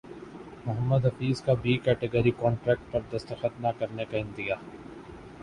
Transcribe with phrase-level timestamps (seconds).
[0.65, 4.53] محمد حفیظ کا B category contract پر دستخط نہ کرنےکا عندیہ